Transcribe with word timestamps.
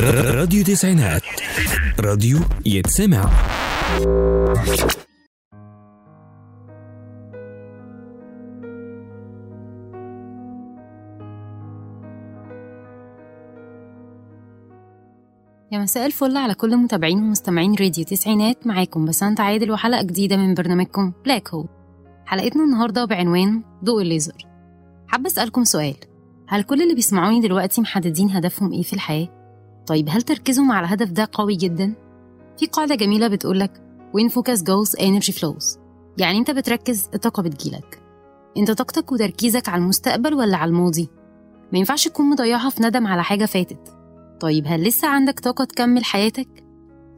راديو 0.00 0.64
تسعينات. 0.64 1.22
راديو 2.00 2.38
يتسمع. 2.66 3.30
يا 15.72 15.78
مساء 15.78 16.06
الفل 16.06 16.36
على 16.36 16.54
كل 16.54 16.76
متابعين 16.76 17.18
ومستمعين 17.18 17.74
راديو 17.80 18.04
تسعينات. 18.04 18.66
معاكم 18.66 19.04
بسنت 19.04 19.40
عادل 19.40 19.70
وحلقة 19.70 20.02
جديدة 20.02 20.36
من 20.36 20.54
برنامجكم 20.54 21.12
black 21.24 21.48
hole 21.48 21.68
حلقتنا 22.26 22.64
النهاردة 22.64 23.04
بعنوان 23.04 23.62
ضوء 23.84 24.02
الليزر. 24.02 24.46
حابة 25.08 25.26
أسألكم 25.26 25.64
سؤال. 25.64 25.96
هل 26.48 26.62
كل 26.62 26.82
اللي 26.82 26.94
بيسمعوني 26.94 27.40
دلوقتي 27.40 27.80
محددين 27.80 28.30
هدفهم 28.30 28.72
إيه 28.72 28.82
في 28.82 28.92
الحياة؟ 28.92 29.41
طيب 29.86 30.08
هل 30.10 30.22
تركيزهم 30.22 30.72
على 30.72 30.86
الهدف 30.86 31.10
ده 31.10 31.28
قوي 31.32 31.56
جدا؟ 31.56 31.94
في 32.58 32.66
قاعدة 32.66 32.94
جميلة 32.94 33.28
بتقولك 33.28 33.82
when 34.16 34.30
focus 34.32 34.58
goes 34.58 35.00
energy 35.00 35.32
flows 35.40 35.78
يعني 36.18 36.38
أنت 36.38 36.50
بتركز 36.50 37.08
الطاقة 37.14 37.42
بتجيلك 37.42 38.02
أنت 38.56 38.70
طاقتك 38.70 39.12
وتركيزك 39.12 39.68
على 39.68 39.82
المستقبل 39.82 40.34
ولا 40.34 40.56
على 40.56 40.68
الماضي؟ 40.68 41.08
ما 41.72 41.78
ينفعش 41.78 42.08
تكون 42.08 42.30
مضيعها 42.30 42.70
في 42.70 42.82
ندم 42.82 43.06
على 43.06 43.24
حاجة 43.24 43.44
فاتت 43.44 43.94
طيب 44.40 44.64
هل 44.66 44.82
لسه 44.82 45.08
عندك 45.08 45.40
طاقة 45.40 45.64
تكمل 45.64 46.04
حياتك؟ 46.04 46.64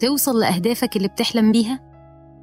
توصل 0.01 0.41
لأهدافك 0.41 0.97
اللي 0.97 1.09
بتحلم 1.09 1.53
بيها؟ 1.53 1.81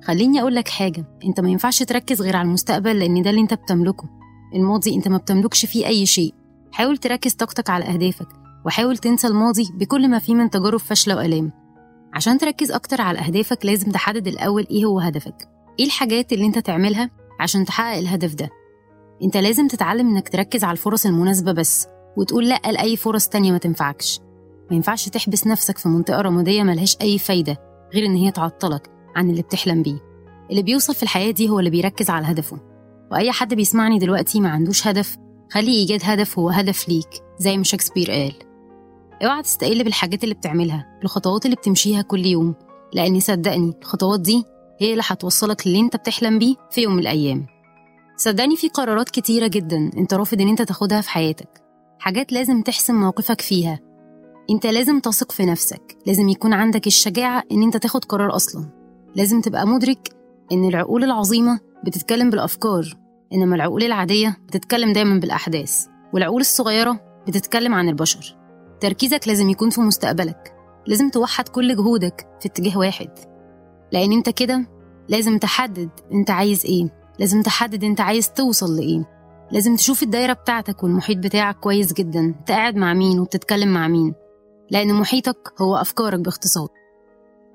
خليني 0.04 0.42
أقول 0.42 0.56
لك 0.56 0.68
حاجة 0.68 1.06
أنت 1.26 1.40
ما 1.40 1.50
ينفعش 1.50 1.84
تركز 1.84 2.22
غير 2.22 2.36
على 2.36 2.46
المستقبل 2.48 3.00
لأن 3.00 3.22
ده 3.22 3.30
اللي 3.30 3.42
أنت 3.42 3.54
بتملكه 3.54 4.10
الماضي 4.56 4.96
أنت 4.96 5.08
ما 5.08 5.18
بتملكش 5.18 5.66
فيه 5.66 5.88
أي 5.88 6.06
شيء 6.06 6.34
حاول 6.72 6.98
تركز 6.98 7.34
طاقتك 7.34 7.70
على 7.70 7.86
أهدافك 7.86 8.28
وحاول 8.66 8.98
تنسى 8.98 9.28
الماضي 9.28 9.70
بكل 9.74 10.08
ما 10.08 10.20
فيه 10.20 10.36
من 10.36 10.50
تجارب 10.50 10.80
فاشلة 10.80 11.16
وآلام. 11.16 11.52
عشان 12.14 12.38
تركز 12.38 12.72
أكتر 12.72 13.02
على 13.02 13.20
أهدافك 13.20 13.66
لازم 13.66 13.92
تحدد 13.92 14.28
الأول 14.28 14.68
إيه 14.72 14.86
هو 14.86 15.00
هدفك. 15.00 15.50
إيه 15.80 15.86
الحاجات 15.86 16.34
اللي 16.34 16.46
أنت 16.46 16.60
تعملها 16.60 17.10
عشان 17.40 17.66
تحقق 17.66 17.98
الهدف 17.98 18.36
ده؟ 18.36 18.50
أنت 19.24 19.38
لازم 19.38 19.68
تتعلم 19.68 20.10
إنك 20.10 20.30
تركز 20.30 20.64
على 20.64 20.72
الفرص 20.72 21.06
المناسبة 21.06 21.52
بس 21.52 21.88
وتقول 22.18 22.50
لأ 22.50 22.62
لأي 22.72 22.98
فرص 22.98 23.28
تانية 23.28 23.52
ما 23.52 23.58
تنفعكش. 23.58 24.20
ما 24.70 24.76
ينفعش 24.76 25.10
تحبس 25.10 25.48
نفسك 25.48 25.78
في 25.78 25.90
منطقة 25.90 26.22
رمادية 26.22 26.64
ملهاش 26.64 26.98
أي 27.02 27.18
فايدة 27.20 27.58
غير 27.94 28.06
إن 28.06 28.16
هي 28.16 28.32
تعطلك 28.32 28.90
عن 29.16 29.30
اللي 29.30 29.42
بتحلم 29.42 29.84
بيه. 29.84 29.98
اللي 30.50 30.64
بيوصل 30.64 30.96
في 30.96 31.04
الحياة 31.04 31.32
دي 31.32 31.50
هو 31.50 31.60
اللي 31.60 31.70
بيركز 31.70 32.10
على 32.10 32.26
هدفه. 32.26 32.60
وأي 33.12 33.32
حد 33.32 33.54
بيسمعني 33.54 34.00
دلوقتي 34.00 34.40
ما 34.40 34.50
عندوش 34.50 34.88
هدف 34.88 35.18
خلي 35.52 35.72
إيجاد 35.72 36.00
هدف 36.04 36.40
هو 36.40 36.50
هدف 36.50 36.90
ليك 36.90 37.10
زي 37.40 37.58
ما 37.58 37.64
شكسبير 37.64 38.12
قال. 38.12 38.34
اوعى 39.24 39.42
تستقل 39.42 39.84
بالحاجات 39.84 40.24
اللي 40.24 40.36
بتعملها 40.36 41.00
الخطوات 41.04 41.46
اللي 41.46 41.56
بتمشيها 41.56 42.02
كل 42.02 42.26
يوم. 42.26 42.56
لأن 42.94 43.20
صدقني 43.20 43.74
الخطوات 43.82 44.20
دي 44.20 44.44
هي 44.80 44.92
اللي 44.92 45.04
هتوصلك 45.06 45.68
للي 45.68 45.80
انت 45.80 45.96
بتحلم 45.96 46.40
بيه 46.40 46.56
في 46.72 46.82
يوم 46.82 46.94
من 46.94 47.00
الأيام. 47.00 47.46
صدقني 48.18 48.56
في 48.56 48.70
قرارات 48.70 49.10
كتيرة 49.10 49.48
جدا 49.48 49.92
انت 49.98 50.14
رافض 50.14 50.42
ان 50.42 50.48
انت 50.48 50.62
تاخدها 50.62 51.02
في 51.02 51.10
حياتك. 51.10 51.62
حاجات 52.00 52.32
لازم 52.32 52.62
تحسم 52.62 52.96
موقفك 52.96 53.42
فيها. 53.42 53.80
انت 54.50 54.66
لازم 54.66 55.00
تثق 55.00 55.32
في 55.32 55.46
نفسك. 55.46 55.98
لازم 56.08 56.30
يكون 56.30 56.54
عندك 56.54 56.88
الشجاعة 56.88 57.44
ان 57.52 57.64
انت 57.64 57.78
تاخد 57.78 58.06
قرار 58.06 58.36
أصلا. 58.36 58.70
لازم 59.16 59.42
تبقى 59.42 59.68
مدرك 59.68 60.16
ان 60.52 60.66
العقول 60.66 61.04
العظيمة 61.04 61.60
بتتكلم 61.86 62.30
بالأفكار 62.30 62.94
إنما 63.34 63.56
العقول 63.56 63.84
العادية 63.84 64.38
بتتكلم 64.48 64.94
دايما 64.94 65.20
بالأحداث 65.20 65.86
والعقول 66.14 66.42
الصغيرة 66.42 67.00
بتتكلم 67.28 67.74
عن 67.74 67.90
البشر. 67.90 68.41
تركيزك 68.82 69.28
لازم 69.28 69.50
يكون 69.50 69.70
في 69.70 69.82
مستقبلك. 69.82 70.56
لازم 70.88 71.10
توحد 71.10 71.50
كل 71.50 71.76
جهودك 71.76 72.28
في 72.40 72.48
اتجاه 72.48 72.78
واحد. 72.78 73.10
لأن 73.92 74.12
أنت 74.12 74.30
كده 74.30 74.68
لازم 75.10 75.38
تحدد 75.38 75.90
أنت 76.14 76.30
عايز 76.30 76.66
إيه. 76.66 76.90
لازم 77.20 77.42
تحدد 77.42 77.84
أنت 77.84 78.02
عايز 78.02 78.32
توصل 78.34 78.76
لإيه. 78.76 79.06
لازم 79.52 79.76
تشوف 79.76 80.04
الدايرة 80.04 80.34
بتاعتك 80.34 80.84
والمحيط 80.84 81.18
بتاعك 81.18 81.60
كويس 81.60 81.94
جدا. 81.94 82.20
أنت 82.20 82.52
قاعد 82.52 82.76
مع 82.76 82.94
مين 82.94 83.20
وبتتكلم 83.20 83.74
مع 83.74 83.88
مين؟ 83.88 84.14
لأن 84.72 84.94
محيطك 84.94 85.54
هو 85.62 85.76
أفكارك 85.76 86.20
باختصار. 86.20 86.68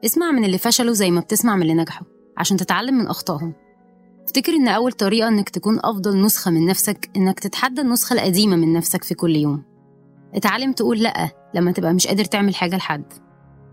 اسمع 0.05 0.31
من 0.31 0.45
اللي 0.45 0.59
فشلوا 0.59 0.95
زي 0.95 1.11
ما 1.11 1.21
بتسمع 1.21 1.57
من 1.57 1.63
اللي 1.63 1.75
نجحوا 1.75 2.07
عشان 2.37 2.57
تتعلم 2.57 2.95
من 2.95 3.07
أخطائهم. 3.07 3.55
افتكر 4.25 4.53
إن 4.53 4.69
أول 4.69 4.93
طريقة 4.93 5.29
إنك 5.29 5.49
تكون 5.49 5.79
أفضل 5.85 6.23
نسخة 6.23 6.51
من 6.51 6.67
نفسك 6.67 7.11
إنك 7.17 7.41
تتحدى 7.41 7.81
النسخة 7.81 8.15
القديمة 8.15 8.57
من 8.57 8.73
نفسك 8.73 9.05
في 9.05 9.15
كل 9.15 9.37
يوم. 9.37 9.76
اتعلم 10.35 10.73
تقول 10.73 11.03
لأ 11.03 11.31
لما 11.55 11.73
تبقى 11.73 11.95
مش 11.95 12.07
قادر 12.07 12.25
تعمل 12.25 12.55
حاجة 12.55 12.77
لحد. 12.77 13.05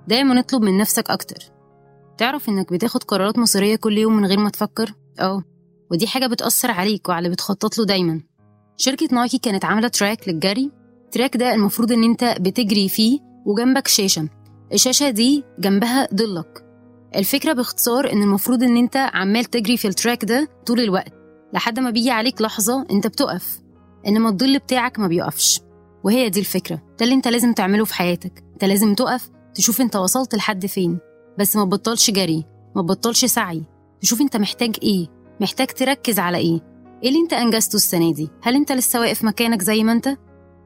دايما 0.07 0.39
اطلب 0.39 0.61
من 0.61 0.77
نفسك 0.77 1.09
أكتر. 1.11 1.51
تعرف 2.17 2.49
إنك 2.49 2.73
بتاخد 2.73 3.03
قرارات 3.03 3.39
مصيرية 3.39 3.75
كل 3.75 3.97
يوم 3.97 4.15
من 4.17 4.25
غير 4.25 4.39
ما 4.39 4.49
تفكر؟ 4.49 4.93
آه 5.19 5.43
ودي 5.91 6.07
حاجة 6.07 6.27
بتأثر 6.27 6.71
عليك 6.71 7.09
وعلى 7.09 7.29
بتخطط 7.29 7.77
له 7.77 7.85
دايما. 7.85 8.21
شركة 8.77 9.07
نايكي 9.11 9.37
كانت 9.37 9.65
عاملة 9.65 9.87
track 9.87 10.29
للجري. 10.29 10.71
ال 11.05 11.11
track 11.11 11.37
ده 11.37 11.53
المفروض 11.53 11.91
إن 11.91 12.03
أنت 12.03 12.35
بتجري 12.39 12.89
فيه 12.89 13.19
وجنبك 13.45 13.87
شاشة. 13.87 14.29
الشاشة 14.73 15.09
دي 15.09 15.43
جنبها 15.59 16.07
ضلك 16.13 16.65
الفكرة 17.15 17.53
باختصار 17.53 18.11
إن 18.13 18.21
المفروض 18.21 18.63
إن 18.63 18.77
أنت 18.77 18.97
عمال 18.97 19.45
تجري 19.45 19.77
في 19.77 19.87
ال 19.87 19.94
track 19.94 20.25
ده 20.25 20.47
طول 20.65 20.79
الوقت. 20.79 21.13
لحد 21.53 21.79
ما 21.79 21.89
بيجي 21.89 22.11
عليك 22.11 22.41
لحظة 22.41 22.85
أنت 22.91 23.07
بتقف. 23.07 23.59
إنما 24.07 24.29
الظل 24.29 24.59
بتاعك 24.59 24.99
ما 24.99 25.07
بيقفش. 25.07 25.61
وهي 26.03 26.29
دي 26.29 26.39
الفكرة. 26.39 26.75
ده 26.75 27.05
اللي 27.05 27.15
أنت 27.15 27.27
لازم 27.27 27.53
تعمله 27.53 27.85
في 27.85 27.93
حياتك. 27.93 28.43
أنت 28.53 28.63
لازم 28.63 28.93
تقف 28.93 29.29
تشوف 29.55 29.81
أنت 29.81 29.95
وصلت 29.95 30.35
لحد 30.35 30.65
فين. 30.65 30.99
بس 31.39 31.55
ما 31.55 31.65
تبطلش 31.65 32.11
جري 32.11 32.45
ما 32.75 32.81
تبطلش 32.81 33.25
سعي. 33.25 33.63
تشوف 34.01 34.21
أنت 34.21 34.37
محتاج 34.37 34.75
إيه 34.83 35.07
محتاج 35.41 35.67
تركز 35.67 36.19
على 36.19 36.37
إيه. 36.37 36.59
إيه 37.03 37.09
اللي 37.09 37.19
أنت 37.19 37.33
أنجزته 37.33 37.75
السنة 37.75 38.13
دي؟ 38.13 38.29
هل 38.41 38.55
أنت 38.55 38.71
لسه 38.71 38.99
واقف 38.99 39.23
مكانك 39.23 39.61
زي 39.61 39.83
ما 39.83 39.91
أنت؟ 39.91 40.07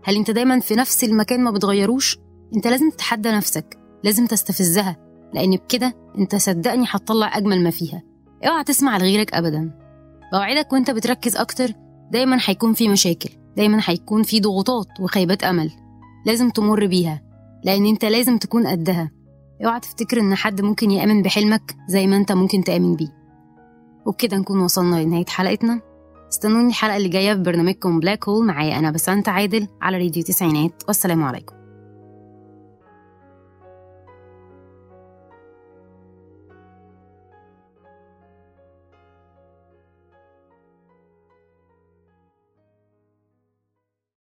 هل 0.04 0.16
أنت 0.16 0.32
دايما 0.32 0.60
في 0.60 0.76
نفس 0.76 1.04
المكان 1.04 1.44
ما 1.44 1.52
بتغيروش؟ 1.52 2.18
انت 2.56 2.68
لازم 2.68 2.90
تتحدى 2.90 3.32
نفسك 3.32 3.78
لازم 4.04 4.26
تستفزها 4.26 4.98
لأن 5.34 5.56
بكده 5.56 5.94
انت 6.18 6.36
صدقني 6.36 6.86
هتطلع 6.90 7.38
أجمل 7.38 7.64
ما 7.64 7.70
فيها. 7.70 8.04
اوعى 8.48 8.64
تسمع 8.64 8.98
لغيرك 8.98 9.34
ابدا. 9.34 9.72
بوعدك 10.34 10.74
وانت 10.74 10.92
بتركز 10.92 11.36
أكتر 11.36 11.72
دايما 12.12 12.38
هيكون 12.46 12.74
في 12.74 12.90
مشاكل. 12.90 13.30
دايما 13.58 13.82
هيكون 13.86 14.24
في 14.24 14.40
ضغوطات 14.40 14.88
وخيبات 15.00 15.44
أمل 15.44 15.72
لازم 16.26 16.50
تمر 16.50 16.86
بيها 16.86 17.22
لأن 17.64 17.86
أنت 17.86 18.06
لازم 18.06 18.38
تكون 18.38 18.68
قدها. 18.68 19.12
اوعى 19.66 19.80
تفتكر 19.80 20.20
إن 20.20 20.36
حد 20.36 20.62
ممكن 20.62 20.92
يأمن 20.92 21.22
بحلمك 21.22 21.76
زي 21.88 22.08
ما 22.08 22.18
أنت 22.18 22.32
ممكن 22.32 22.64
تأمن 22.64 22.96
بيه. 22.96 23.18
وبكده 24.06 24.38
نكون 24.38 24.60
وصلنا 24.60 24.96
لنهاية 25.04 25.26
حلقتنا. 25.26 25.82
استنوني 26.32 26.68
الحلقة 26.68 26.98
اللي 26.98 27.10
جاية 27.10 27.34
في 27.34 27.42
برنامجكم 27.42 28.00
بلاك 28.00 28.30
هول 28.30 28.46
معايا 28.46 28.80
أنا 28.80 28.92
بسنت 28.92 29.30
عادل 29.30 29.68
على 29.82 29.98
راديو 29.98 30.24
تسعينات 30.24 30.84
والسلام 30.88 31.24
عليكم. 31.24 31.57